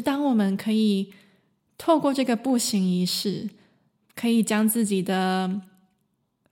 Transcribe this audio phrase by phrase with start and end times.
[0.00, 1.12] 当我们可以
[1.78, 3.48] 透过这个步行仪式，
[4.14, 5.60] 可以将自己的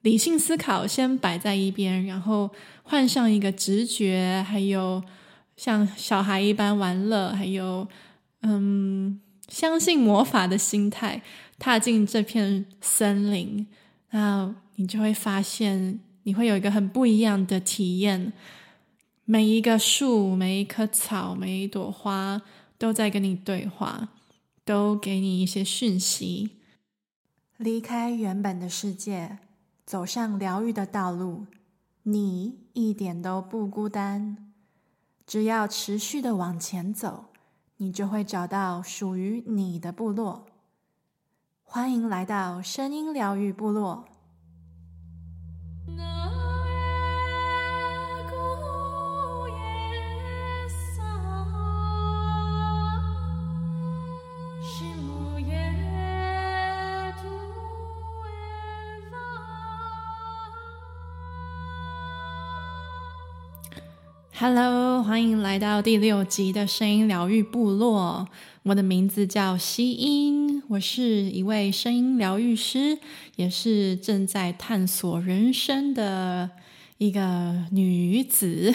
[0.02, 2.50] 理性思考先摆在一边，然后
[2.82, 5.02] 换上一个直觉，还有
[5.56, 7.88] 像小孩一般玩乐，还有
[8.42, 9.18] 嗯，
[9.48, 11.22] 相信魔法的心态，
[11.58, 13.66] 踏进这片森林，
[14.10, 18.32] 那你就会发现，你会有一个很不一样的体验。
[19.26, 22.42] 每一个树，每一棵草，每一朵花，
[22.78, 24.08] 都在跟你对话，
[24.64, 26.58] 都给你一些讯息。
[27.56, 29.38] 离开原本的世界，
[29.86, 31.46] 走上疗愈的道路，
[32.02, 34.52] 你一点都不孤单。
[35.26, 37.26] 只要持续的往前走，
[37.76, 40.46] 你就会找到属于你的部落。
[41.62, 44.08] 欢迎来到声音疗愈部落。
[64.36, 68.28] Hello，欢迎来到第六集的声音疗愈部落。
[68.64, 72.98] 我的名字叫希音，我是一位声音疗愈师，
[73.36, 76.50] 也是正在探索人生的
[76.98, 78.74] 一个女子。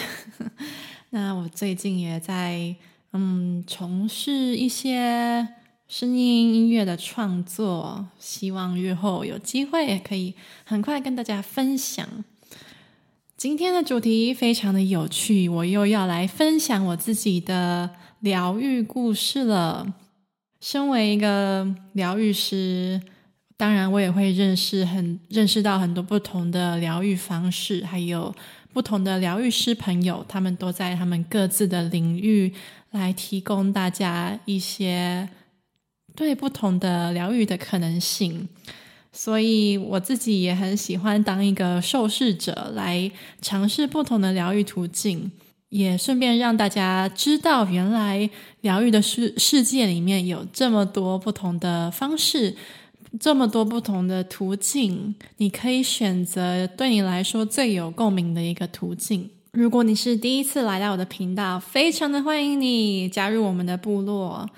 [1.10, 2.74] 那我最近也在
[3.12, 5.46] 嗯从事一些
[5.86, 12.08] 声音音乐的创作，希望日后有机会也可以很快跟大家分享。
[13.40, 17.88] 今天的主题非常的有趣，我又要来分享我自己的
[18.18, 19.94] 疗愈故事了。
[20.60, 23.00] 身为一个疗愈师，
[23.56, 28.34] 当然我也会认识很认识到很多不同的疗愈方式，还有
[28.74, 32.52] 不同的疗愈师朋友，他们都在他们各自的领域
[32.90, 35.26] 来提供大家一些
[36.14, 38.50] 对不同的疗愈的可能性。
[39.12, 43.10] 所以我自己也很喜欢当一个受试者，来
[43.42, 45.30] 尝试不同的疗愈途径，
[45.68, 52.54] 也顺便让大家知道，原来疗愈的世世界里面有这么多不同的方式，
[53.18, 59.28] 这么多不同的途径，你可以选择对你来说最有共鸣的一个途径。
[59.52, 64.48] 如果你是第一次来到我的频道，非常的欢迎你加入我们的部落。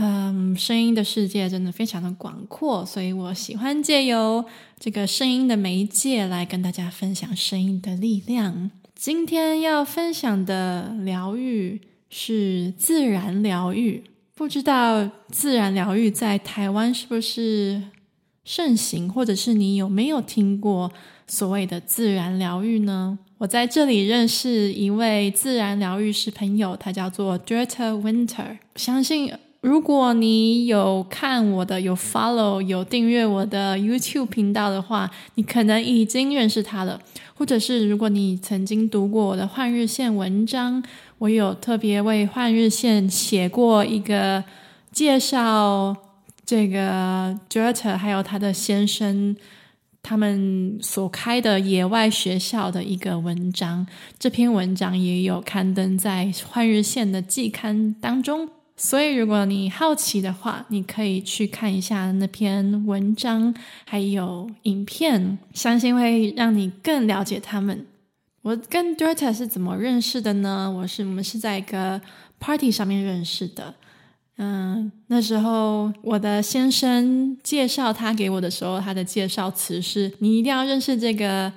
[0.00, 4.44] 嗯，声音的世界真的非常的广阔，所以我喜欢借由
[4.78, 8.70] 这个声音的媒介来跟大家分享声音的力量。
[8.94, 14.04] 今天要分享的疗愈是自然疗愈，
[14.36, 17.82] 不知道自然疗愈在台湾是不是
[18.44, 20.92] 盛行，或者是你有没有听过
[21.26, 23.18] 所谓的自然疗愈呢？
[23.38, 29.32] 我在这里认识一位自然疗愈师朋友，他叫做 d r e t a Winter，相信。
[29.60, 37.00] 如果你有看我的、有 follow、有订阅我的 YouTube 频道的话，你可能已经认识他了。
[37.34, 40.82] 或者是如果你曾经读过我的换日线文章，
[41.18, 44.44] 我有特别为换日线写过一个
[44.92, 45.96] 介绍
[46.44, 49.36] 这个 Greta 还有他的先生
[50.02, 53.86] 他们所开的野外学校的一个文章。
[54.18, 58.48] 这篇文章也有刊登在换日线的季刊当中。
[58.80, 63.52] 所以，如果你好奇的话，你可以去看一下那篇文章，
[63.84, 67.84] 还有影片，相信会让你更了解他们。
[68.42, 70.70] 我跟 Greta 是怎么认识的呢？
[70.70, 72.00] 我是我们是在一个
[72.38, 73.74] party 上面认识的。
[74.36, 81.52] 嗯，那时候我的先生介绍他给我的时候，他的介绍词是：“你一定要认识这个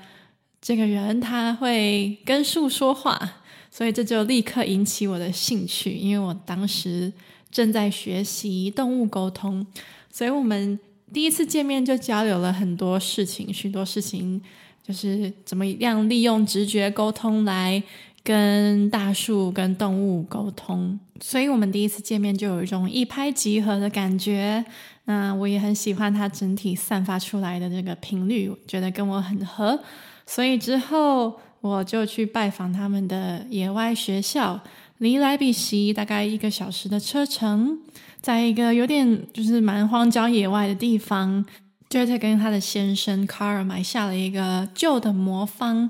[0.59, 3.33] 这个人，他会跟树说话。”
[3.73, 7.11] 所以这就立刻引起我的兴趣，因为我当时
[7.49, 9.65] 正在学习动物沟通，
[10.11, 10.77] 所以我们
[11.13, 14.41] 第一次见面就交流了很多事情，许多事情
[14.85, 17.81] 就是怎么样利用直觉沟通来
[18.25, 20.99] 跟大树、跟动物沟通。
[21.21, 24.65] 所以我们第一次见面就有一种一拍即合的感觉。
[25.05, 29.79] 那我也很喜欢它整体散发出来的这个频率，觉得跟我很合，
[30.25, 31.39] 所以之后。
[31.61, 34.59] 我就去拜访他们的野外学校，
[34.97, 37.79] 离莱比锡大概一个小时的车程，
[38.19, 41.45] 在一个有点就是蛮荒郊野外的地方，
[41.87, 45.89] 就在跟他的先生卡尔买下了一个旧的魔方，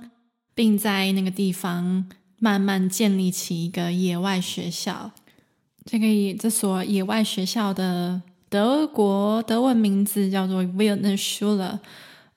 [0.53, 2.05] 并在那个地方
[2.37, 5.11] 慢慢建立起一个野外学校。
[5.85, 6.05] 这个
[6.37, 11.79] 这所野外学校的德国德文名字叫做 Wildnisschule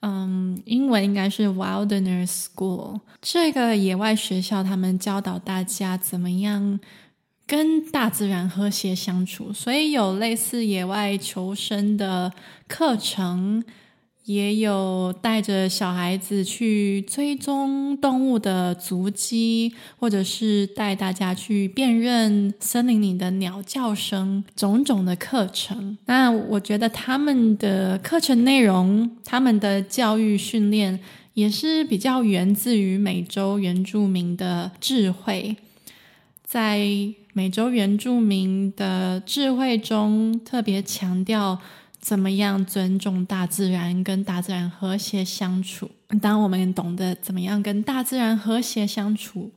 [0.06, 3.00] 嗯，英文应该是 Wilderness School。
[3.22, 6.78] 这个野外学校，他们教导大家怎么样
[7.46, 12.30] 跟大自然和谐相处，所以有类似野外求生的
[12.68, 13.64] 课程，
[14.24, 25.98] 也有带着小孩子去追踪动物的足迹，或者是带大家去辨认森林里的鸟叫声，种种的课程。
[26.06, 30.98] 那我觉得他们的课程内容，他们的教育训练，
[31.34, 35.56] 也是比较源自于美洲原住民的智慧，
[36.42, 37.14] 在。
[37.36, 41.58] 美洲原住民的智慧中，特别强调
[42.04, 45.90] 怎么样尊重大自然，跟大自然和谐相处。
[46.20, 49.50] 当我们懂得怎么样跟大自然和谐相处，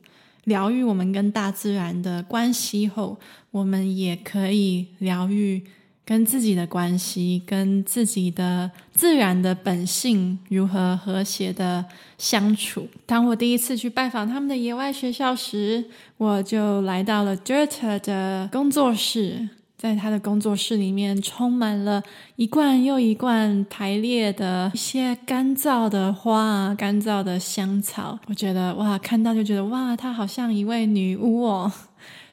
[0.44, 3.18] 疗愈我们跟大自然的关系后，
[3.50, 5.62] 我们也可以疗愈。
[6.06, 11.84] 跟自己的关系，跟自己的自然的本性如何和谐的
[12.16, 12.88] 相处。
[13.04, 15.84] 当我第一次去拜访他们的野外学校时，
[16.16, 22.02] 我就来到了 Dirt 的工作室，在他的工作室里面，充满了
[22.34, 28.18] 一罐又一罐排列的一些干燥的花、干燥的香草。
[28.26, 31.72] 我觉得哇，看到就觉得哇，她好像一位女巫哦。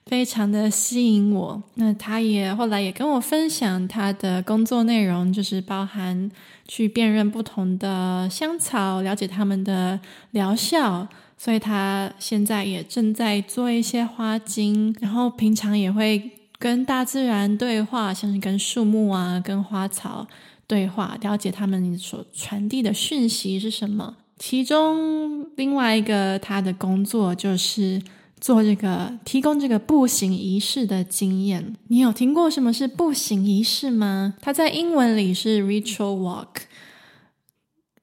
[0.07, 1.63] 非常的吸引我。
[1.75, 6.29] 那她也后来也跟我分享她的工作内容，就是包含
[6.67, 9.99] 去辨认不同的香草，了解他们的
[10.31, 11.07] 疗效。
[11.37, 20.27] 所以他现在也正在做一些花精，然后平常也会跟大自然对话，像是跟树木啊、跟花草
[20.67, 24.17] 对话，了解他们所传递的讯息是什么。
[24.37, 28.01] 其中另外一个他的工作就是。
[28.41, 34.35] 做这个提供这个步行仪式的经验，你有听过什么是步行仪式吗？
[34.39, 36.47] 它在英文里是 ritual walk，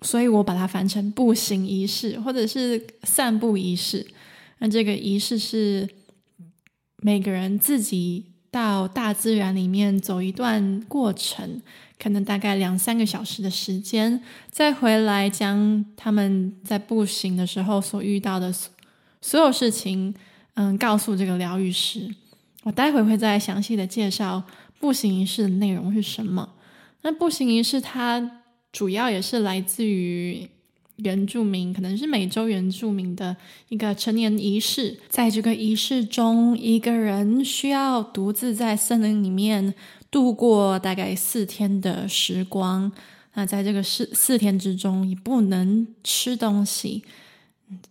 [0.01, 4.05] 所以我把它翻成步行仪式或者是散步仪式。
[4.59, 5.89] 那这个仪式是
[6.97, 11.61] 每个人自己到大自然里面走一段过程，
[11.99, 18.55] 可能大概两三个小时的时间，再回来将他们在步行的时候所遇到的
[19.21, 20.15] 所有事情。
[20.55, 22.15] 嗯，告诉这个疗愈师，
[22.63, 24.43] 我待会会再详细的介绍
[24.79, 26.47] 步行仪式的内容是什么。
[27.01, 30.47] 那步行仪式它主要也是来自于
[31.03, 33.37] 原住民，可能是美洲原住民的
[33.69, 34.99] 一个成年仪式。
[35.09, 39.75] 在这个仪式中，一个人需要独自在森林里面
[40.11, 42.91] 度过大概四天的时光。
[43.35, 47.03] 那在这个四四天之中，你不能吃东西。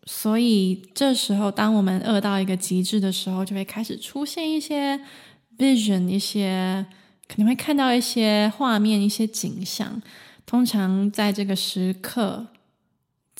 [0.05, 4.99] 所以这时候，当我们饿到一个极致的时候，就会开始出现一些
[5.57, 6.85] vision，一些
[7.27, 9.99] 可能会看到一些画面、一些景象。
[10.45, 12.45] 通常在这个时刻，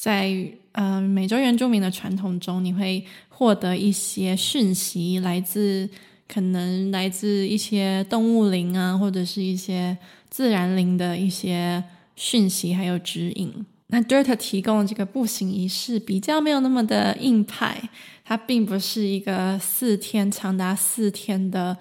[0.01, 0.35] 在
[0.71, 5.87] 嗯、美洲原住民的传统中，你会获得一些讯息，来自
[6.27, 9.95] 可能来自一些动物灵啊，或者是一些
[10.27, 11.83] 自然灵的一些
[12.15, 13.53] 讯息，还有指引。
[13.87, 17.87] 那 Dirt 提供这个步行仪式比较没有那么的硬派，
[18.25, 21.77] 它并不是一个四天长达四天的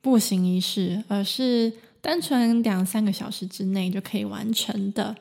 [0.00, 5.14] 步行仪式，而是单纯两三个小时之内就可以完成的，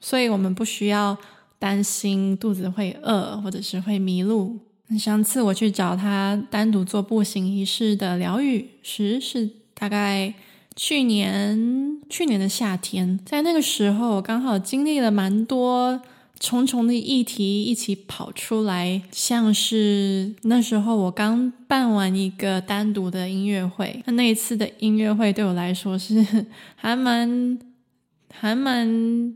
[0.00, 1.18] 所以我们不需要
[1.64, 4.58] 担心肚子会饿或者是会迷路。
[4.98, 10.34] 上次我去找他单独做步行仪式的疗愈时，是大概。
[10.76, 16.02] 去年，去年的夏天，在那个时候，我刚好经历了蛮多
[16.40, 26.44] 重重的议题一起跑出来，像是那时候我刚办完一个单独的音乐会，那那一次的音乐会对我来说是
[26.74, 27.56] 还蛮
[28.32, 29.32] 还蛮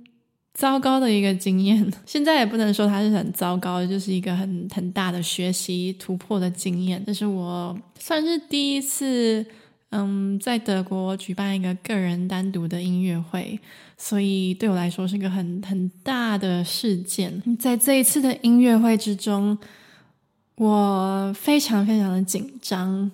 [0.58, 1.88] 糟糕的一个经验。
[2.04, 7.00] 现在也不能说它是很糟糕，就是一个很很大的学习突破的经验。
[7.06, 9.46] 这是我算是第一次。
[9.90, 13.58] 嗯，在德国举办一个个人单独的音乐会，
[13.96, 17.42] 所以对我来说是个很很大的事件。
[17.58, 19.56] 在这一次的音乐会之中，
[20.56, 23.10] 我非常非常的紧张，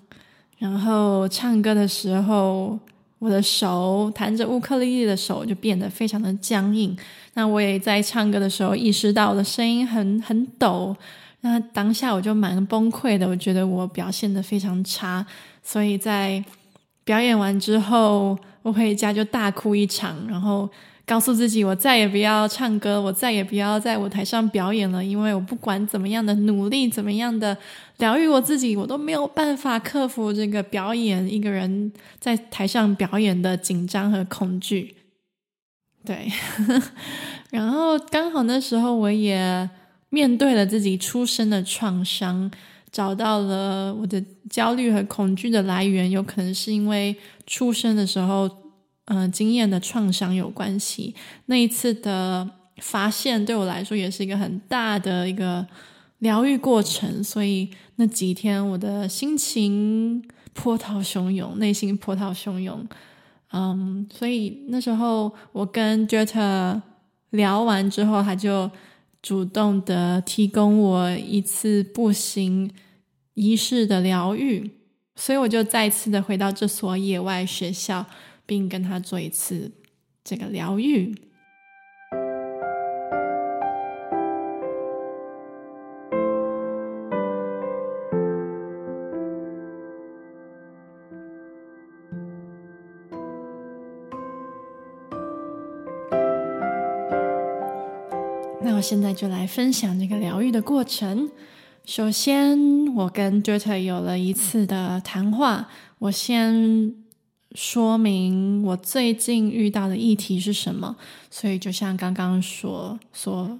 [0.58, 2.76] 然后唱歌的时候，
[3.24, 6.94] 我的手弹着乌克丽丽的手就变得非常的僵硬。
[7.32, 10.94] 那我也在唱歌的时候意识到我的声音很很抖，
[11.40, 15.24] 那当下我就蛮崩溃的，我觉得我表现的非常差，
[15.62, 16.44] 所以在。
[17.06, 20.66] 表演完之后，我回家就大哭一场，然后
[21.06, 27.56] 告诉自己，我再也不要唱歌，我再也不要在舞台上表演了，因为我不管怎么样的努力，怎么样的
[27.98, 34.94] 疗愈我自己，我都没有办法克服这个表演，一个人在台上表演的紧张和恐惧。
[36.04, 36.28] 对，
[37.50, 39.68] 然后刚好那时候我也
[40.08, 42.50] 面对了自己出生的创伤。
[42.92, 48.48] 找到了我的焦虑和恐惧的来源，有可能是因为出生的时候，
[49.06, 51.14] 嗯、经验的创伤有关系。
[51.46, 55.66] 那一次的发现对我来说也是一个很大的一个
[56.18, 62.86] 疗愈过程，所以那几天我的心情波涛汹涌，内心波涛汹涌。
[63.52, 66.80] 嗯，所以那时候我跟 Goethe
[67.30, 68.70] 聊完之后，他就
[69.22, 72.70] 主动的提供我一次步行
[73.34, 74.70] 仪式的疗愈，
[75.14, 78.04] 所以我就再次的回到这所野外学校，
[78.46, 79.72] 并跟他做一次
[80.22, 81.14] 这个疗愈。
[98.66, 101.30] 那我现在就来分享这个疗愈的过程。
[101.84, 102.58] 首先，
[102.94, 105.68] 我跟 Goethe 有了一次的谈话。
[105.98, 106.94] 我先
[107.54, 110.96] 说明我最近遇到的议题是什么。
[111.30, 113.58] 所以，就像刚刚说所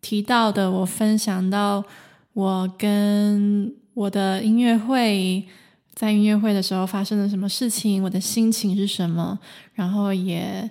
[0.00, 1.84] 提到的，我分享到
[2.32, 5.46] 我跟我的音乐会，
[5.94, 9.38] 在音乐会的时候发生了什么事情，我的心情是什么，
[9.74, 10.70] 然后也。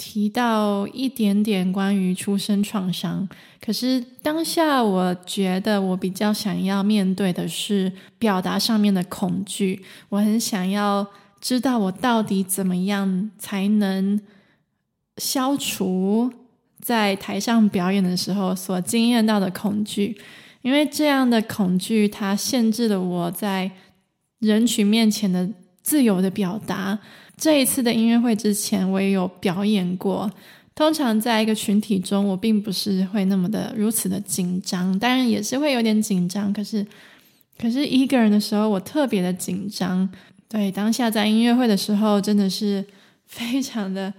[0.00, 3.28] 提到一点点关于出生创伤，
[3.60, 9.82] 可是当下我觉得我比较想要面对的是表达上面的恐惧。
[10.08, 11.04] 我很想要
[11.40, 14.20] 知道我到底怎么样才能
[15.18, 16.32] 消除
[16.80, 20.16] 在台上表演的时候所经验到的恐惧，
[20.62, 23.70] 因为这样的恐惧它限制了我在
[24.40, 25.48] 人群面前的
[25.82, 26.98] 自由的表达。
[27.36, 30.30] 这一次的音乐会之前，我也有表演过。
[30.74, 36.52] 通常在一个群体中，我并不是会那么的如此的紧张，当然也是会有点紧张。
[36.52, 36.86] 可是，
[37.56, 40.08] 可是一个人的时候，我特别的紧张。
[40.48, 42.84] 对，当下在音乐会的时候，真的是
[43.26, 44.12] 非常的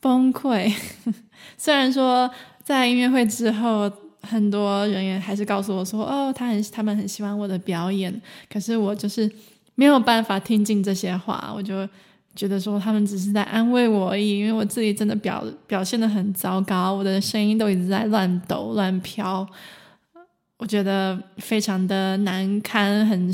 [0.00, 0.72] 崩溃。
[1.58, 2.30] 虽然说
[2.62, 3.90] 在音乐会之后，
[4.22, 9.30] 很多人也还是告诉我说：“哦，他很，他们很喜欢我的表演。”可是我就是
[9.74, 11.88] 没有办法听进这些话，我就。
[12.34, 19.46] 觉得说他们只是在安慰我而已，因为我自己真的表表现得很糟糕，我的声音都一直在乱抖乱飘，
[20.56, 23.30] 我觉得非常的难堪，很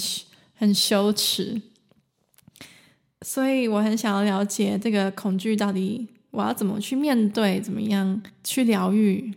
[0.57, 1.62] 很羞耻，
[3.22, 9.34] 所以我很想要了解这个恐惧到底我要怎么去面对，怎么样去疗愈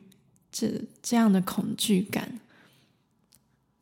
[0.52, 0.70] 这
[1.02, 2.40] 这样的恐惧感。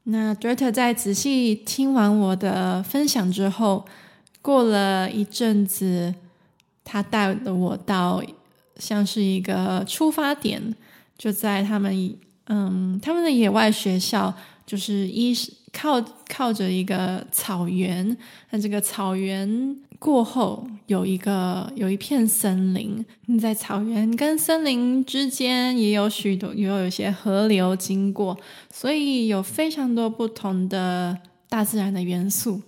[0.04, 3.86] 那 Goethe 在仔细听完我的分享之后。
[4.42, 6.16] 过了一阵子，
[6.86, 8.24] 他带了我到
[8.78, 10.74] 像是一个出发点，
[11.18, 12.16] 就在他们
[12.46, 14.34] 嗯他们的野外学校，
[14.70, 15.34] 就是一
[15.74, 18.16] 靠靠着一个草原，
[18.52, 28.38] 那这个草原过后有一个有一片森林，你在草原跟森林之间也有许多也有一些河流经过，
[28.72, 31.18] 所以有非常多不同的
[31.50, 32.62] 大自然的元素。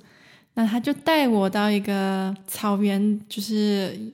[0.56, 4.12] 那他就带我到一个草原，就是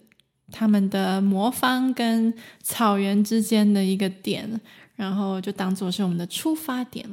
[0.52, 4.60] 他们的魔方跟草原之间的一个点，
[4.98, 7.08] 然后就当做是我们的出发点。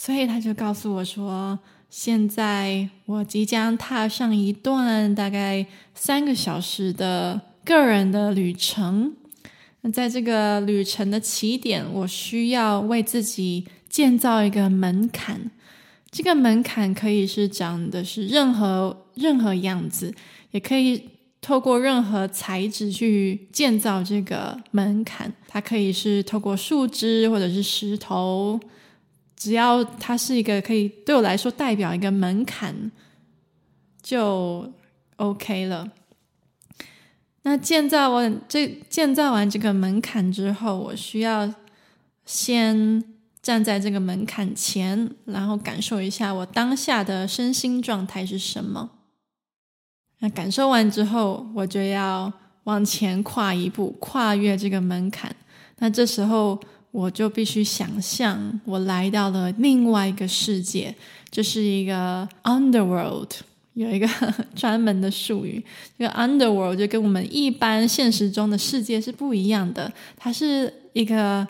[0.00, 1.58] 所以他就告诉我说
[1.90, 9.12] ：“现在我即将踏上一段大概三个小时的个人的旅程。
[9.80, 15.50] 那在这个旅程的起点，我需要为自己建造一个门槛。”
[16.12, 20.14] 这个门槛可以是长的是任何任何样子，
[20.52, 25.32] 也可以透过任何材质去建造这个门槛。
[25.48, 28.60] 它可以是透过树枝或者是石头，
[29.38, 32.92] 只要它是一个可以对我来说代表一个门槛，
[34.02, 34.70] 就
[35.16, 35.90] OK 了。
[37.44, 41.54] 那建造完这建造完这个门槛之后，我需要
[42.26, 43.02] 先。
[43.40, 48.90] 站在这个门槛前，然后感受一下我当下的身心状态是什么。
[50.18, 52.30] 那感受完之后，我就要
[52.64, 55.34] 往前跨一步，跨越这个门槛。
[55.78, 60.94] 那这时候，我就必须想象我来到了另外一个世界，
[61.30, 63.30] 就是一个 underworld，
[63.74, 64.08] 有一个
[64.56, 65.64] 专门的术语。
[65.98, 71.46] 这个 underworld 就跟我们一般现实中的世界是不一样的，它是一个。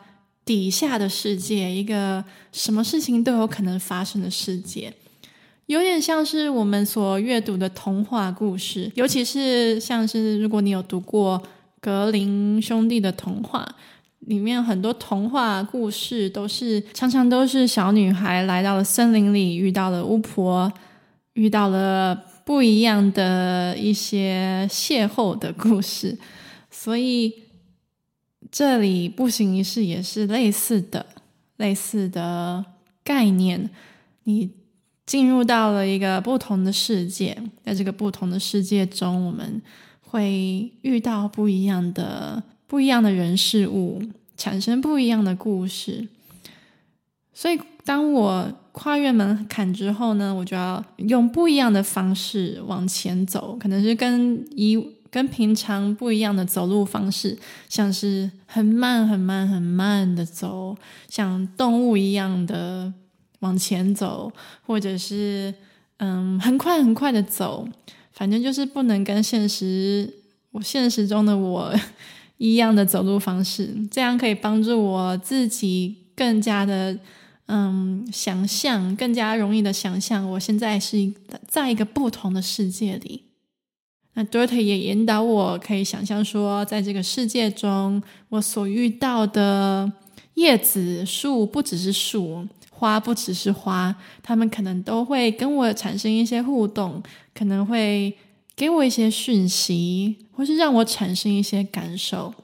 [0.49, 4.91] 底下的世界，一个什么事情都有可能发生的世界，
[5.67, 11.43] 有点像是我们所阅读的童话故事，尤其是像是如果你有读过
[11.83, 13.69] 格林兄弟的童话，
[14.29, 20.71] 里面很多童话故事都是常常都是小女孩来到了森林里，遇到了巫婆，
[21.33, 26.19] 遇到了不一样的一些邂逅的故事，
[26.71, 27.33] 所以
[28.53, 31.07] 这里步行仪式也是类似的，
[31.57, 32.63] 类似的
[33.03, 33.71] 概念。
[34.25, 34.51] 你
[35.07, 39.63] 进入到了一个不同的世界，在这个不同的世界中，我们
[40.03, 42.43] 会遇到不一样的。
[42.69, 44.01] 不一样的人事物
[44.37, 46.07] 产生不一样的故事，
[47.33, 54.79] 所以当我跨越门槛之后呢，我就要用不一样的方式往前走，可能是跟一
[55.11, 57.37] 跟平常不一样的走路方式，
[57.71, 60.77] 像是很慢很慢很慢的走，
[61.09, 62.93] 像动物一样的
[63.41, 64.31] 往前走，
[64.67, 65.53] 或者是
[65.97, 67.67] 嗯很快很快的走，
[68.13, 70.13] 反正就是不能跟现实
[70.51, 71.75] 我现实中的我。
[72.39, 76.97] 一样的走路方式，这样可以帮助我自己更加的
[77.47, 81.13] 嗯想象，更加容易的想象，我现在是
[81.47, 83.25] 在一个不同的世界里。
[84.15, 89.93] 那 Dorothy 也引导我可以想象说，在这个世界中，我所遇到的
[90.35, 97.03] 叶子、树不只是树，花不只是花，它们可能都会跟我产生一些互动，
[97.35, 98.17] 可能会。
[98.59, 102.35] 给我一些讯息，或是让我产生一些感受。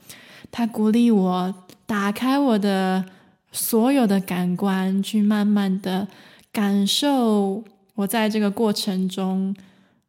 [0.52, 1.52] 他鼓励我
[1.86, 3.04] 打开我的
[3.50, 6.06] 所有的感官，去慢慢的
[6.52, 7.64] 感受
[7.96, 9.56] 我在这个过程中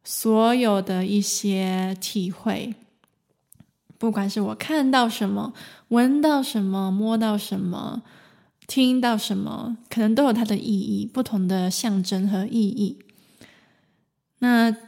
[0.04, 2.76] 所有的一些体会。
[3.98, 5.52] 不管是我看到什么、
[5.88, 8.04] 闻到什么、摸到什么、
[8.68, 12.98] 听到什么，可能都有它的意义，不同的象征和意义。
[14.38, 14.85] 那。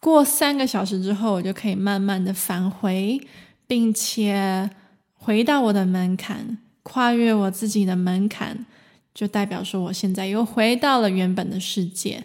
[0.00, 3.20] 过三个小时之后，我就可以慢慢的返回，
[3.66, 4.70] 并且
[5.14, 8.64] 回到我的门槛，跨越我自己的门槛，
[9.12, 12.22] 就代表说我现在又回到了原本的世界，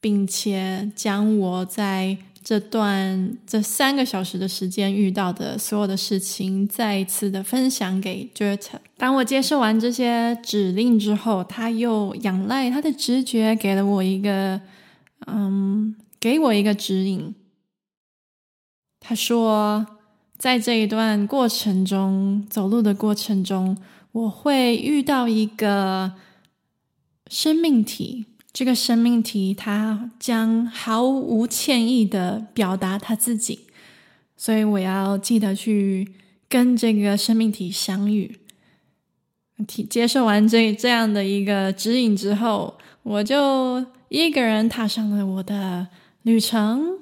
[0.00, 8.66] 并且将我在这段这三个小时的时间遇到的所有的事情，再一次的分享给 Jurt。
[8.98, 14.60] 当我接受完这些指令之后，他又仰赖他的直觉，给了我一个
[15.28, 15.94] 嗯。
[16.24, 17.34] 给我一个指引。
[18.98, 19.86] 他说，
[20.38, 23.76] 在这一段过程中，走路的过程中，
[24.10, 26.14] 我会遇到一个
[27.26, 28.24] 生命体。
[28.54, 33.66] 这个生命体，它将毫无歉意的表达他自己，
[34.34, 36.14] 所以我要记得去
[36.48, 38.38] 跟这个生命体相遇。
[39.90, 45.88] 接受完这这样的一个指引之后，我就一个人踏上了我的。
[46.24, 46.98] 旅程，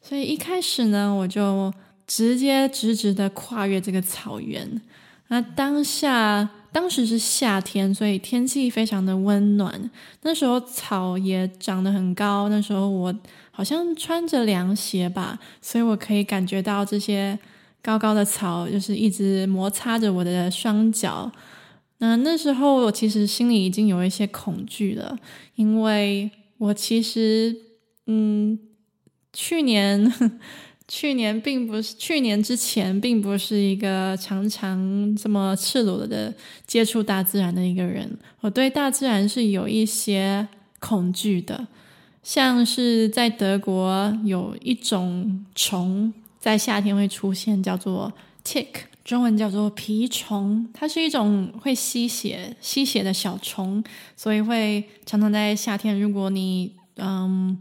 [0.00, 1.72] 所以一开始呢，我就
[2.06, 4.80] 直接直直的跨越这个草原。
[5.28, 9.90] 那当下，当时是夏天，所以天气非常的温暖。
[10.22, 13.12] 那时候草也长得很高，那时候我
[13.50, 17.36] 好像穿着凉鞋吧，所以我可以感觉到这些
[17.82, 21.32] 高高的草就是一直摩擦着我的双脚。
[21.98, 25.18] 那那时候我其实心里已经有一些恐惧了，
[25.56, 27.71] 因为我其实。
[28.06, 28.58] 嗯，
[29.32, 30.12] 去年，
[30.88, 36.34] 去年并不是，去年之前并不是一个常常这么赤裸的
[36.66, 38.18] 接触大自然的一个人。
[38.40, 40.48] 我对大自然是有一些
[40.80, 41.68] 恐惧的，
[42.24, 48.12] 像是在德国有一种虫在夏天会出现，叫做
[48.44, 48.66] tick，
[49.04, 50.68] 中文叫做蜱虫。
[50.74, 53.82] 它是一种会吸血、吸血的小虫，
[54.16, 57.56] 所以会常常在夏天，如果你嗯。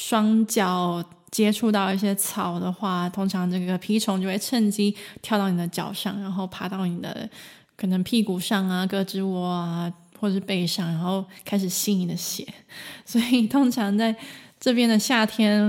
[0.00, 7.28] 双脚接触到一些草的话，通常这个蜱虫就会趁机跳到你的脚上，然后爬到你的
[7.76, 12.46] 可能屁股上啊、胳肢窝啊，或是背上，然后开始吸你的血。
[13.04, 14.14] 所以通常在
[14.60, 15.60] 这边的夏天，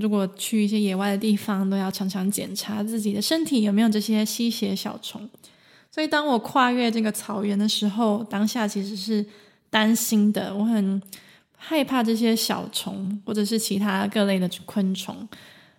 [0.00, 5.28] 如果去一些野外的地方，都要常常检查自己的身体有没有这些吸血小虫。
[5.90, 9.22] 所以当我跨越这个草原的时候，当下其实是
[9.68, 11.02] 担心的，我很。
[11.56, 15.28] 害怕这些小虫或者是其他各类的昆虫，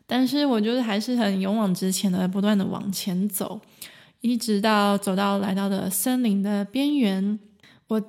[0.06, 3.60] 但是我就是还是很勇往直前的，不断的往前走，
[4.22, 7.40] 一直到走到来到的森林的边缘，
[7.88, 8.02] 我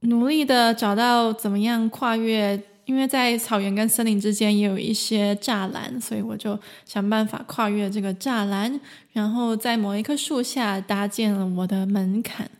[0.00, 8.80] 努力的找到怎么样跨越，因为在草原跟森林之间也有一些栅栏，所以我就想办法跨越这个栅栏，
[9.12, 12.50] 然后在某一棵树下搭建了我的门槛。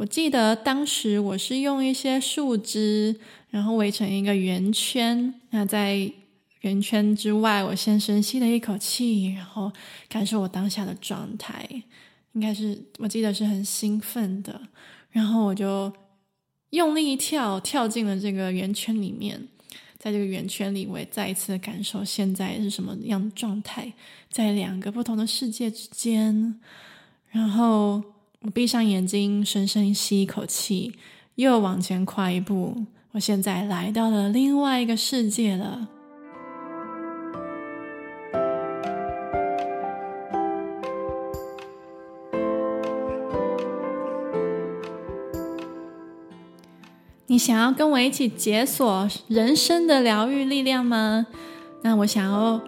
[0.00, 3.14] 我记得当时我是用一些树枝，
[3.50, 5.34] 然后围成一个圆圈。
[5.50, 6.10] 那在
[6.62, 9.70] 圆圈之外，我先深吸了一口气，然后
[10.08, 11.68] 感受我当下的状态。
[12.32, 14.58] 应该是我记得是很兴奋的，
[15.10, 15.92] 然后我就
[16.70, 19.48] 用力一跳，跳进了这个圆圈里面。
[19.98, 23.92] 在这个圆圈里，我也再一次感受现在是什么样的状态，
[24.30, 26.58] 在两个不同的世界之间。
[27.28, 28.02] 然后
[28.42, 30.94] 我闭上眼睛，深深吸一口气，
[31.34, 32.86] 又往前跨一步。
[33.12, 35.88] 我现在来到了另外一个世界了。
[47.26, 51.26] 你想要跟我一起解锁人生的疗愈力量吗？
[51.82, 52.58] 那我想要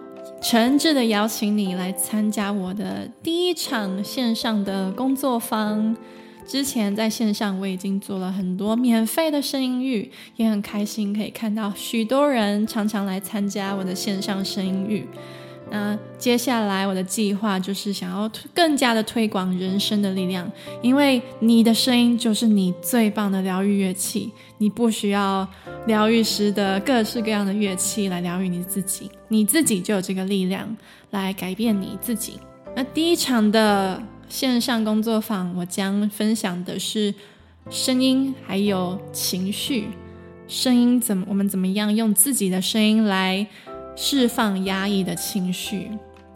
[0.43, 5.95] 诚挚的邀请你来参加我的第一场线上的工作坊。
[6.45, 15.07] 之前在线上我已经做了很多免费的声音域，也很开心可以看到许多人常常来参加我的线上声音域。
[15.71, 20.49] 那接下来我的计划就是想要更加的推广人生的力量，
[20.81, 25.47] 因为你的声音就是你最棒的疗愈乐器，你不需要
[25.87, 30.75] 疗愈师的各式各样的乐器来疗愈你自己，你自己就有这个力量
[31.09, 32.39] 来改变你自己。
[32.75, 37.13] 那第一场的线上工作坊，我将分享的是
[37.69, 39.87] 声音还有情绪，
[40.47, 43.47] 声音怎么，我们怎么样用自己的声音来。
[43.95, 45.89] 释放压抑的情绪，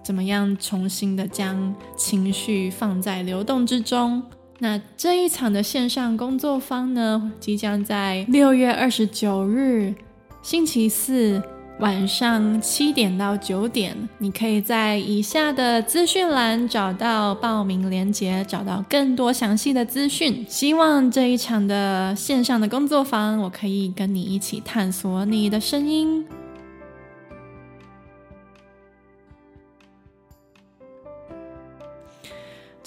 [0.03, 4.23] 怎么样重新的将情绪放在流动之中？
[4.59, 9.93] 那这一场的线上工作坊呢，即将在六月二十九日
[10.41, 11.39] 星期四
[11.79, 20.43] 晚上七点到九点，你可以在以下的资讯栏找到报名链接，找到更多详细的资讯。
[20.49, 26.25] 希望这一场的线上的工作坊，我可以跟你一起探索你的声音。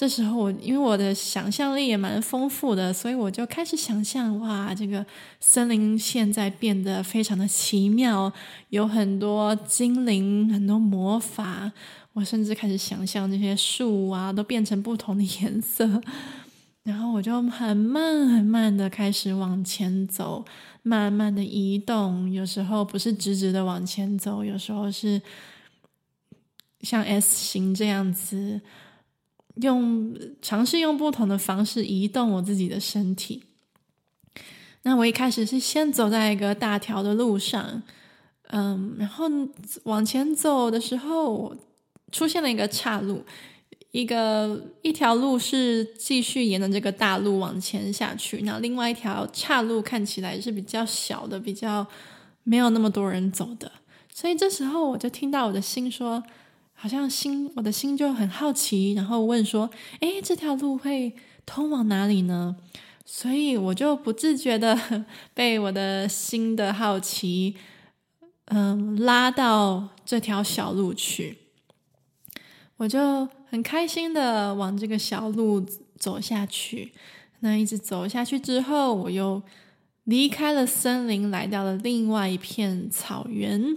[0.01, 5.05] 这时候我因为我的想象力也蛮丰富的，所以我就开始想象，哇，这个
[5.41, 8.33] 森林现在变得非常的奇妙，
[8.71, 11.71] 有很多精灵，很多魔法。
[12.15, 16.01] 我甚至开始想象这些树啊都变成不同的颜色，
[16.83, 20.43] 然后我就很慢很慢的开始往前走，
[20.83, 22.33] 慢慢的移动。
[22.33, 25.21] 有时候不是直直的往前走，有时候是
[26.81, 28.63] 像 S 型这样子。
[29.61, 33.43] 用尝试用不同的方式移动我自己的身体。
[34.83, 37.83] 那我一开始是先走在一个大条的路上，
[38.49, 39.27] 嗯，然后
[39.83, 41.55] 往前走的时候，
[42.11, 43.23] 出现了一个岔路，
[43.91, 51.87] 一个一条路是继续沿着这个大路往前下去，那另外一条岔路看起来是比较小的，比较
[52.45, 53.71] 没有那么多人走的，
[54.11, 56.23] 所以这时候我就听到我的心说。
[56.83, 59.69] 好像心，我的心就很好奇，然后问说
[60.01, 61.15] ：“诶，这条路会
[61.45, 62.57] 通往哪里呢？”
[63.05, 67.55] 所以我就不自觉的被我的心的好奇，
[68.47, 71.37] 嗯，拉到这条小路去。
[72.79, 75.63] 我就很开心的往这个小路
[75.99, 76.95] 走下去。
[77.41, 79.43] 那一直走下去之后，我又
[80.05, 83.77] 离开了森林，来到了另外一片草原。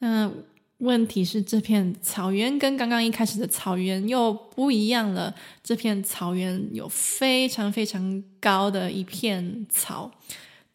[0.00, 0.44] 嗯。
[0.80, 5.34] 问题是这片草原跟刚刚一开始的草原又不一样了。
[5.62, 10.10] 这片草原有非常非常高的一片草，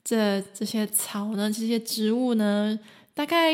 [0.03, 2.79] 这这些草呢，这些植物呢，
[3.13, 3.53] 大概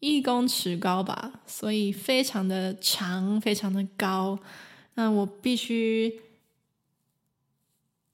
[0.00, 4.38] 一公尺高吧，所以非常的长，非常的高。
[4.94, 6.20] 那我必须，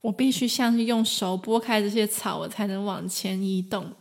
[0.02, 3.92] 我必须像是用手拨开这些草，我才能往前移动。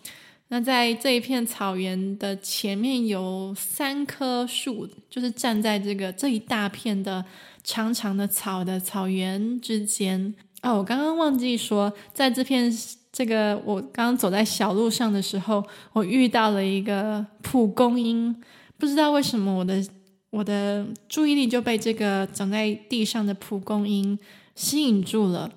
[0.49, 7.25] 那在这一片草原的前面有三棵树，就是站在这个这一大片的
[7.63, 10.35] 长长的草的草原之间。
[10.61, 12.71] 哦，我刚刚忘记说，在这片
[13.11, 18.35] 这个我刚刚走在小路上的时候，我遇到了一个蒲公英。
[18.77, 19.83] 不知道为什么我的
[20.29, 24.17] 我的注意力就被这个长在地上的蒲公英
[24.53, 25.51] 吸引住了，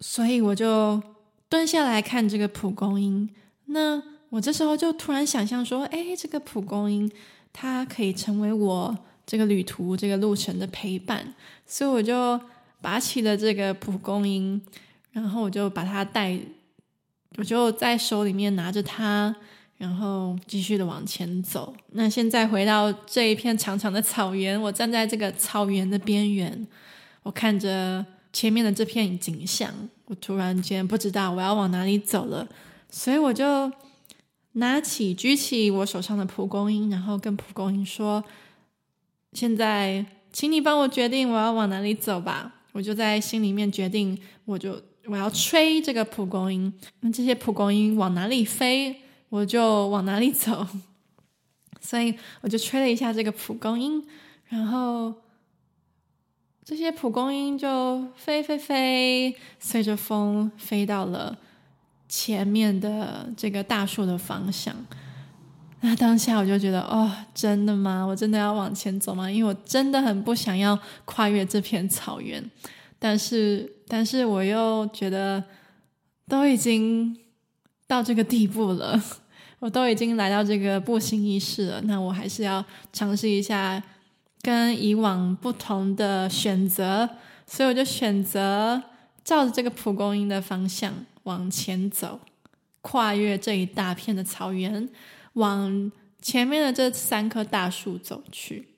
[0.00, 1.02] 所以我就。
[1.48, 3.28] 蹲下来看这个蒲公英，
[3.66, 7.10] 那我这时候就突然想象说，哎，这个蒲公英
[7.52, 11.34] 它可以成为我这个旅途这个路程的陪伴，
[11.66, 12.38] 所以我就
[12.82, 14.60] 拔起了这个蒲公英，
[15.12, 16.38] 然后我就把它带，
[17.38, 19.34] 我就在手里面拿着它，
[19.78, 21.74] 然后继续的往前走。
[21.92, 26.66] 那现在回到这一片长长的草原，我站在这个草原的边缘，
[27.22, 29.72] 我看着前面的这片景象。
[30.08, 32.48] 我突然间不知道我要往哪里走了，
[32.90, 33.70] 所以我就
[34.52, 38.24] 拿起、举起我手上的蒲公英，然后跟蒲公英说
[39.34, 42.54] ：“现在请你帮我决定我要往哪里走吧。
[42.72, 48.96] 我就在心里面决定，我就我要吹这个蒲公英，那这些蒲公英往哪里飞，
[49.28, 50.66] 我就往哪里走。
[51.80, 54.02] 所以我就吹了一下这个蒲公英，
[54.48, 55.12] 然后
[56.68, 61.34] 这些蒲公英就飞飞飞，随着风飞到了
[62.06, 64.76] 前面的这个大树的方向。
[65.80, 68.04] 那当下我就觉得，哦，真的吗？
[68.04, 69.30] 我真的要往前走吗？
[69.30, 72.44] 因为我真的很不想要跨越这片草原，
[72.98, 75.42] 但是，但是我又觉得
[76.28, 77.16] 都已经
[77.86, 79.02] 到这个地步了，
[79.58, 83.82] 我都已经来到这个步行仪式了，那我还是要尝试一下
[84.48, 87.06] 跟以往不同的选择，
[87.46, 88.82] 所以我就选择
[89.22, 92.18] 照着这个蒲公英的方向往前走，
[92.80, 94.88] 跨越这一大片的草原。
[95.34, 98.68] 往前面的这三棵大树走去，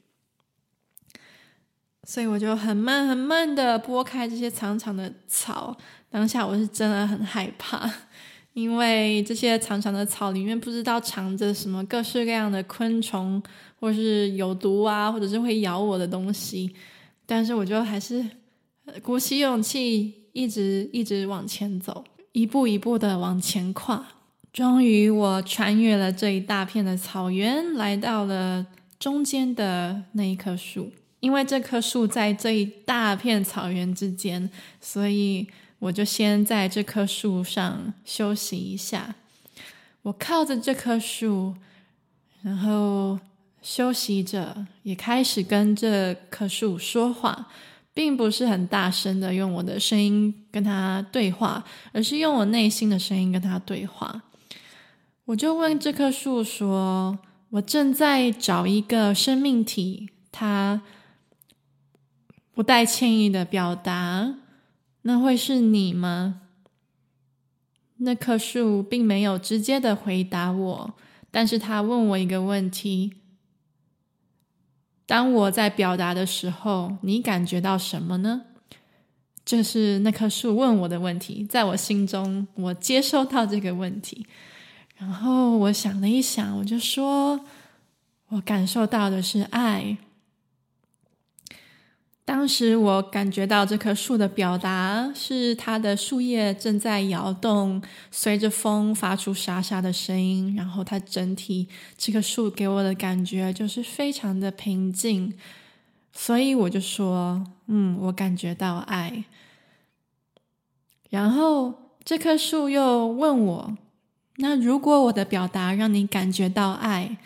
[2.03, 5.77] 所以我就很慢很慢的拨开这些长长的草。
[6.11, 7.89] 当下我是真的很害怕，
[8.53, 13.43] 因为这些长长的草里面不知道藏着什么各式各样的昆虫，
[13.79, 16.75] 或是有毒啊，或者是会咬我的东西。
[17.27, 18.25] 但是我就还是
[19.03, 24.05] 鼓起勇气，一直一直往前走，一步一步的往前跨。
[24.53, 28.67] 终于，我穿越了这一大片的草原，来到了
[28.99, 30.91] 中间的那一棵树。
[31.21, 35.47] 因为这棵树在这一大片草原之间，所以
[35.81, 39.17] 我就先在这棵树上休息一下。
[40.03, 41.55] 我靠着这棵树，
[42.43, 43.19] 然后
[43.61, 47.49] 休息着，也开始跟这棵树说话，
[47.93, 54.23] 并不是很大声的用我的声音跟他对话，而是用我内心的声音跟他对话。
[55.27, 57.19] 我就问这棵树说
[57.51, 60.81] ：“我正在找一个生命体，它
[62.55, 64.35] 不带歉意的表达，
[65.11, 66.43] 那会是你吗？”
[68.03, 70.95] 那棵树并没有直接的回答我，
[71.33, 73.15] 但是他问我一个问题
[75.05, 78.43] ：“当我在表达的时候，你感觉到什么呢？”
[79.45, 84.25] 这是那棵树问我的问题，在我心中，我接收到这个问题。
[84.97, 87.41] 然后我想了一想，我就说，
[88.29, 89.99] 我感受到的是爱。
[92.25, 100.55] 当时我感觉到这棵树的表达是它的树叶正在摇动，随着风发出沙沙的声音。
[100.55, 105.35] 然后它整体这棵树给我的感觉就是非常的平静，
[106.13, 109.25] 所以我就说，嗯，我感觉到爱。
[111.09, 113.77] 然后这棵树又问我。
[114.37, 117.19] 那如果我的表达让你感觉到爱，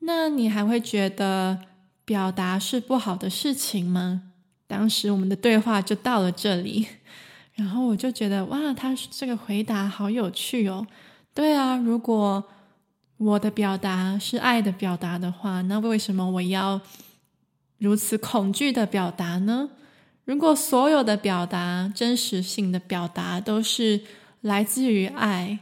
[0.00, 1.58] 那你还会觉得
[2.04, 4.22] 表达是不好的事情吗？
[4.66, 6.86] 当时我们的对话就到了这里，
[7.54, 10.86] 然后我就觉得哇，他这个回答好有趣哦。
[11.32, 12.44] 对啊，如果
[13.16, 16.80] 我的表达是爱的表达的话，那为什么我要
[17.78, 19.70] 如此恐惧的表达呢？
[20.24, 24.02] 如果所有的表达，真实性的表达都是
[24.40, 25.58] 来自于爱。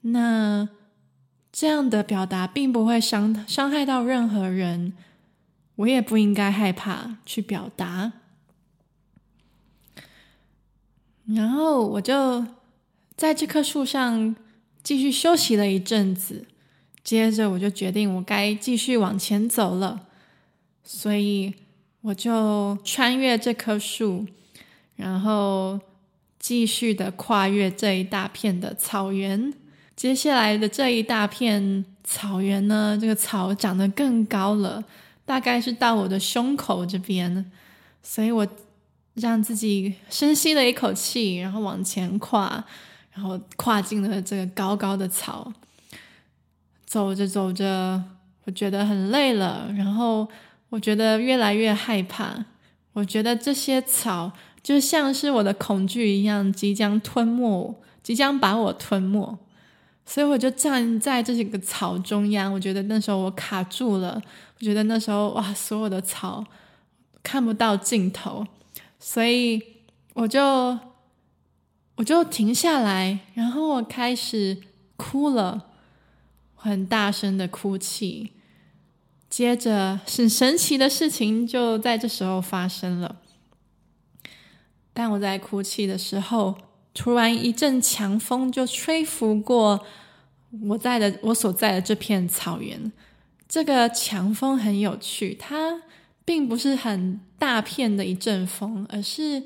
[0.00, 0.68] 那
[1.52, 4.94] 这样的表达并不会伤伤害到任何人，
[5.78, 8.12] 我也不应该害怕去表达。
[11.26, 12.44] 然后我就
[13.16, 14.34] 在这棵树上
[14.82, 16.46] 继续休息了一阵子，
[17.04, 20.06] 接着我就决定我该继续往前走了，
[20.82, 21.54] 所以
[22.00, 24.26] 我就穿越这棵树，
[24.96, 25.78] 然后
[26.40, 29.52] 继续的跨越这一大片的草原。
[29.94, 34.82] 接下来的这一大片草原呢，这个草长得更高了，
[35.28, 37.52] 大概是到我的胸口这边，
[38.02, 38.48] 所以我
[39.12, 42.64] 让自己深吸了一口气，然后往前跨，
[43.12, 45.52] 然后跨进了这个高高的草。
[46.86, 48.02] 走着走着，
[48.44, 50.26] 我觉得很累了，然后
[50.70, 52.46] 我觉得越来越害怕，
[52.94, 59.38] 我觉得这些草就像是我的恐惧一样，即将吞没，即将把我吞没。
[60.10, 64.20] 所以我就站在这几个草中央，我觉得那时候我卡住了，
[64.58, 66.42] 我觉得那时候哇，所有的草
[67.22, 68.46] 看不到尽头，
[68.98, 69.62] 所以
[70.14, 70.78] 我就
[71.96, 74.56] 我就停下来，然后我开始
[74.96, 75.66] 哭了，
[76.54, 78.32] 很大声的哭泣。
[79.28, 83.16] 接着，很神奇的事情就在这时候发生了。
[84.94, 86.56] 当我在哭泣的时候，
[86.98, 89.86] 突然一阵强风就吹拂过
[90.64, 92.90] 我在的我所在的这片草原。
[93.48, 95.80] 这个强风很有趣，它
[96.24, 99.44] 并不是很大片的一阵风，而是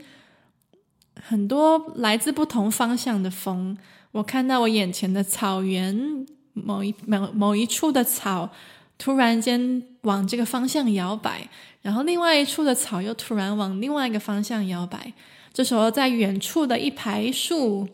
[1.20, 3.76] 很多来自不同方向的风。
[4.12, 8.48] 我看到我眼前的草原，某一某某一处的草
[8.96, 11.46] 突然间往这个方向摇摆，
[11.82, 15.12] 然后另外一处的草又突然往另外一个方向摇摆。
[15.52, 17.86] 这时候，在远处的一排树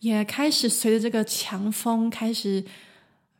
[0.00, 2.64] 也开始随着这个强风开始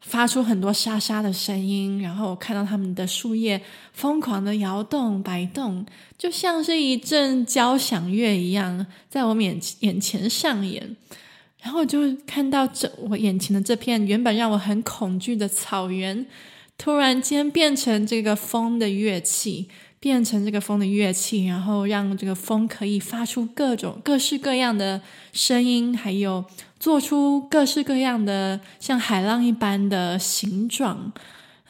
[0.00, 3.60] 发出很多沙沙的声音，然后我看到它们的树叶
[3.92, 5.84] 疯狂的摇动摆动，
[6.16, 10.96] 就像是一阵交响乐一样，在我眼眼前上演。
[11.62, 16.26] 然后就看到这我眼前的这片原本让我很恐惧的草原，
[16.76, 19.68] 突然间变成这个风的乐器，
[20.04, 25.00] 变成这个风的乐器，然后让这个风可以发出各种各式各样的
[25.32, 26.44] 声音，还有
[26.78, 31.10] 做出各式各样的像海浪一般的形状。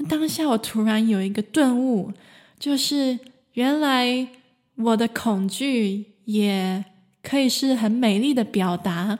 [0.08, 2.12] 当下我突然有一个顿悟，
[2.58, 3.16] 就是
[3.52, 4.26] 原来
[4.74, 6.84] 我的恐惧也
[7.22, 9.16] 可以是很美丽的表达。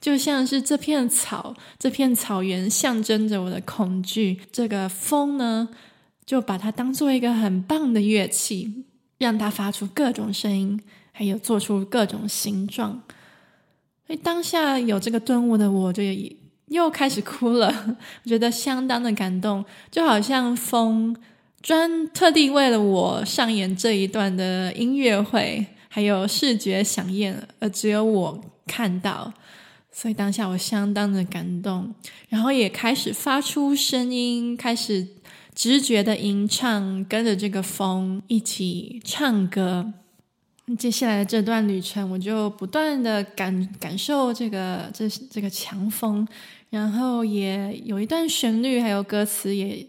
[0.00, 4.40] 就像是这片草，这片草原象征着我的恐惧。
[4.52, 5.68] 这个风呢，
[6.28, 8.84] 就把它当做一个很棒的乐器，
[9.16, 10.78] 让它发出各种声音，
[11.10, 13.00] 还有做出各种形状。
[14.06, 16.02] 所以当下有这个顿悟的我，就
[16.66, 17.96] 又开始哭了。
[18.24, 21.16] 我 觉得相当的感动，就好像风
[21.62, 29.32] 专特地为了我上演这一段的音乐会，还有视觉饗宴，而只有我看到。
[29.90, 31.92] 所以当下我相当的感动，
[32.28, 35.04] 然后也开始发出声音，开始
[35.58, 39.92] 直觉的吟唱，跟着这个风一起唱歌。
[40.78, 46.24] 接下来的这段旅程，我就不断的感感受这个这这个强风，
[46.70, 49.84] 然后也有一段旋律还有歌词也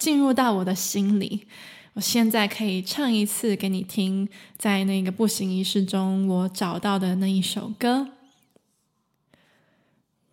[0.00, 1.46] 进入到我的心里。
[1.92, 8.08] 我现在可以唱一次给你听，在那个步行仪式中我找到的那一首歌。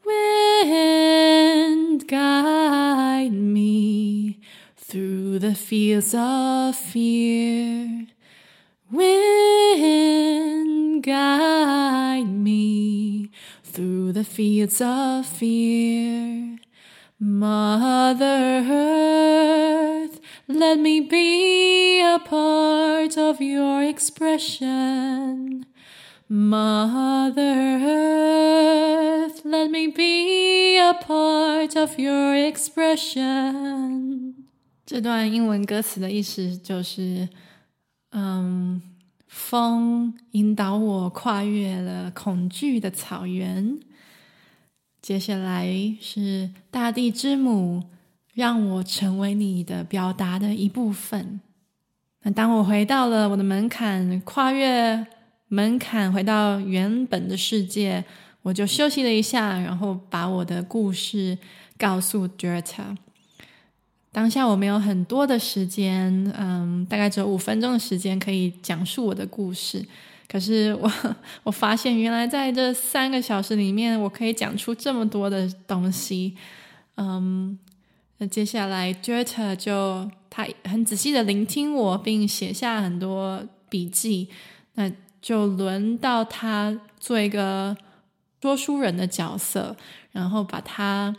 [0.03, 4.37] Wind, guide me
[4.91, 8.07] through the fields of fear.
[8.91, 13.31] Wind, guide me
[13.63, 16.57] through the fields of fear.
[17.17, 25.65] Mother Earth, let me be a part of your expression.
[26.27, 34.30] Mother Earth, let me be a part of your expression。
[34.91, 37.29] 这段英文歌词的意思就是，
[38.09, 38.81] 嗯，
[39.25, 43.79] 风引导我跨越了恐惧的草原。
[45.01, 47.83] 接下来是大地之母，
[48.33, 51.39] 让我成为你的表达的一部分。
[52.23, 55.07] 那当我回到了我的门槛，跨越。
[55.47, 58.03] 门槛回到原本的世界，
[58.41, 61.37] 我就休息了一下，然后把我的故事
[61.77, 62.97] 告诉 Goethe。
[64.11, 69.85] 当下我没有很多的时间，嗯，大概只有五分钟的时间可以讲述我的故事。
[70.27, 70.91] 可是我
[71.43, 76.35] 我发现，原来在这三个小时里面，我可以讲出这么多的东西。
[76.95, 77.57] 嗯，
[78.17, 84.27] 那接下来 Goethe 就他很仔细的聆听我，并写下很多笔记。
[84.75, 87.75] 那就轮到他做一个
[88.41, 89.75] 说书人的角色，
[90.11, 91.15] 然后把他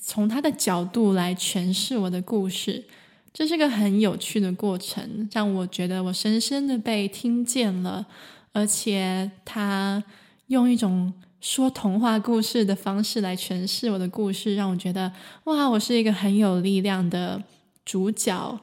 [0.00, 2.84] 从他的角度来诠释我的故事，
[3.32, 8.06] 这是个很有趣的过程，让我觉得我深深的被听见了，
[8.52, 10.02] 而且他
[10.48, 15.12] 用一种说童话故事的方式来诠释我的故事，让我觉得
[15.44, 17.42] 哇，我是一个很有力量的
[17.84, 18.60] 主角。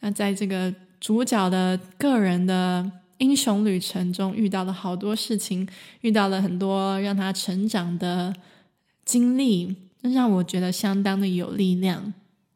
[0.00, 2.90] 那在这个主角的个人的。
[3.18, 5.66] 英雄旅程中遇到了好多事情，
[6.02, 8.30] 遇到了很多让他成长的
[9.06, 9.74] 经历，
[10.12, 12.12] 让我觉得相当的有力量。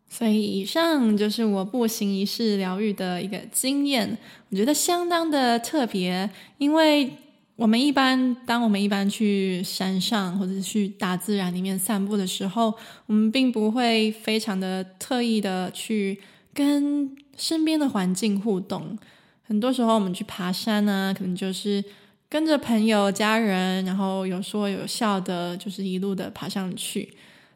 [0.09, 6.29] 所以以上就是我步行仪式疗愈的一个经验，我觉得相当的特别。
[6.59, 7.09] 因为
[7.55, 12.75] 我们一般，当我们一般去山上或者去大自然里面散步的时候，
[13.07, 16.19] 我们并不会非常的特意的去
[16.53, 18.98] 跟身边的环境互动。
[19.42, 21.85] 很多时候我们去爬山呢，可能就是
[22.29, 27.13] 跟着朋友、家人，然后有说有笑的，就是一路的爬上去。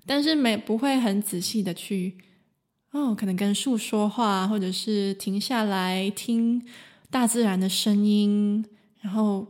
[0.06, 2.16] 但是没不会很仔细的去
[2.90, 6.62] 哦，可能跟树说话，或者是停下来听
[7.10, 8.64] 大自然的声音，
[9.00, 9.46] 然后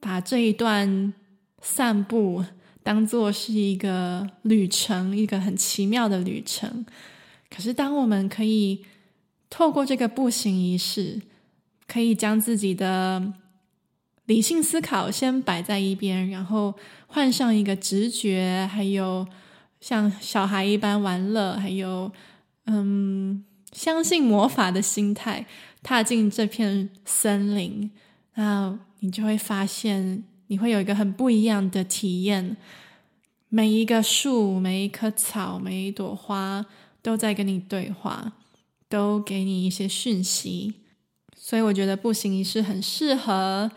[0.00, 1.12] 把这一段
[1.60, 2.44] 散步
[2.82, 6.84] 当做是一个旅程，一个很奇妙的旅程。
[7.48, 8.84] 可是当我们可以。
[9.50, 11.22] 透过这个步行仪式，
[11.86, 13.32] 可以将自己的
[14.26, 16.74] 理性思考先摆在一边，然后
[17.10, 19.26] 换上一个直觉，还有
[19.80, 22.12] 像小孩一般玩乐，还有
[22.66, 23.42] 嗯，
[23.72, 25.46] 相信魔法的心态，
[25.82, 27.90] 踏进这片森林，
[28.34, 32.56] 那你就会发现，你会有一个很不一样的体验。
[33.48, 36.66] 每一个树，每一棵草，每一朵花，
[37.00, 38.34] 都在跟你对话，
[38.90, 40.74] 都给你一些讯息。
[41.34, 43.70] 所以我觉得步行仪式很适合，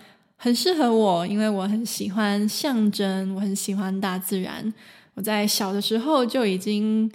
[0.43, 4.73] 很适合我，因为我很喜欢象征，我很喜欢大自然。
[5.13, 7.11] 我在小的时候就已经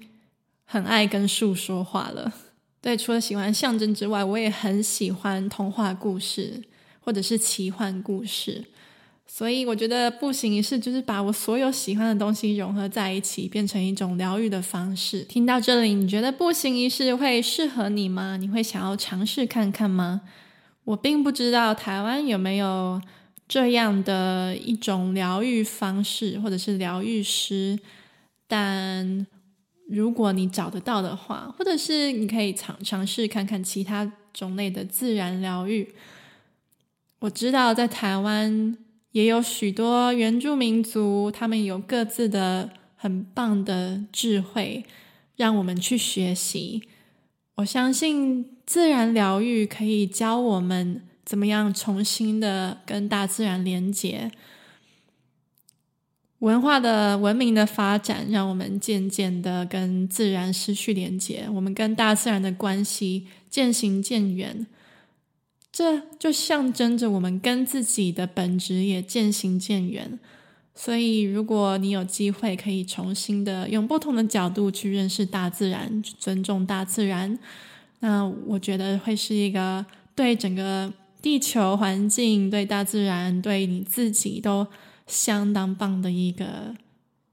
[0.65, 2.33] 很爱跟树说话了。
[2.81, 6.63] 对，除了喜欢象征之外，我也很喜欢童话故事
[7.01, 8.65] 或者是奇幻故事。
[9.27, 15.23] 所以我觉得步行仪式就是把我所有喜欢的东西融合在一起，变成一种疗愈的方式。
[15.23, 18.37] 听到这里，你觉得步行仪式会适合你吗？
[18.37, 20.21] 你会想要尝试看看吗？
[20.87, 22.99] 我并不知道台湾有没有
[23.47, 27.79] 这样的一种疗愈方式，或者是疗愈师。
[28.49, 29.27] 但
[29.89, 35.95] 如果你找得到的话，或者是你可以尝尝试看看其他种类的自然疗愈。
[37.19, 38.79] 我知道在台湾。
[39.13, 44.85] 也有许多原住民族，他们有各自的很棒的智慧，
[45.37, 46.83] 让我们去学习。
[47.55, 54.31] 我相信自然疗愈可以教我们怎么样重新的跟大自然连接。
[56.41, 64.67] 文化的文明的发展，让我们渐渐的跟自然失去连接，我们跟大自然的关系渐行渐远。
[65.73, 70.19] 这就象征着我们跟自己的本质也渐行渐远。
[70.75, 77.39] 所以，如果你有机会可以重新的用不同的角度去认识大自然，尊重大自然，
[78.01, 79.85] 那我觉得会是一个
[80.15, 80.93] 对整个
[81.23, 84.67] 地球环境、对大自然、对你自己都
[85.07, 86.75] 相当棒的一个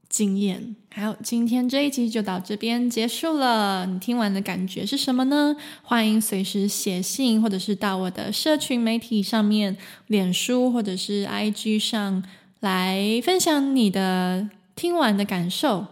[0.08, 0.74] 经验。
[0.94, 3.84] 好，今天这一集就到这边结束了。
[3.84, 5.56] 你听完的感觉是什么呢？
[5.82, 12.22] 欢迎随时写信，或者是到我的社群媒体上面，脸书或者是 IG 上
[12.60, 15.86] 来分享你的听完的感受。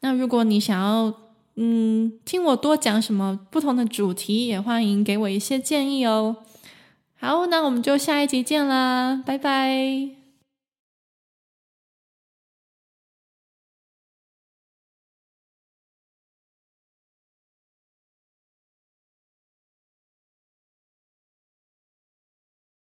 [0.00, 1.12] 那如果你想要
[1.56, 6.36] 嗯听我多讲什么不同的主题，也欢迎给我一些建议哦。
[7.16, 10.23] 好，那我们就下一集见啦，拜拜。